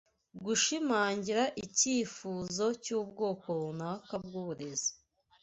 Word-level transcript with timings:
Gushimangira 0.45 1.43
icyifuzo 1.65 2.65
cy'ubwoko 2.83 3.47
runaka 3.59 4.13
bw'uburezi 4.23 4.91